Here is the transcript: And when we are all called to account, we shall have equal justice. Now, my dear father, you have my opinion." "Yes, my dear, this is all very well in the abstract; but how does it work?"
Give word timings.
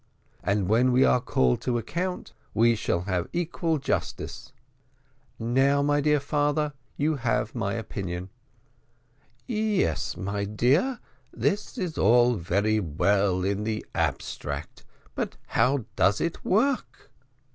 And 0.43 0.67
when 0.67 0.91
we 0.91 1.05
are 1.05 1.19
all 1.19 1.21
called 1.21 1.61
to 1.61 1.77
account, 1.77 2.33
we 2.55 2.73
shall 2.73 3.01
have 3.01 3.27
equal 3.33 3.77
justice. 3.77 4.51
Now, 5.37 5.83
my 5.83 6.01
dear 6.01 6.19
father, 6.19 6.73
you 6.97 7.17
have 7.17 7.53
my 7.53 7.75
opinion." 7.75 8.29
"Yes, 9.45 10.17
my 10.17 10.43
dear, 10.45 10.99
this 11.31 11.77
is 11.77 11.99
all 11.99 12.33
very 12.33 12.79
well 12.79 13.43
in 13.45 13.63
the 13.63 13.85
abstract; 13.93 14.85
but 15.13 15.37
how 15.49 15.85
does 15.95 16.19
it 16.19 16.43
work?" 16.43 17.11